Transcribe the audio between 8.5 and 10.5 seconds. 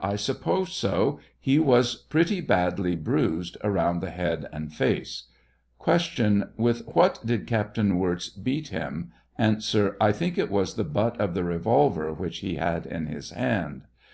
him? A. I think it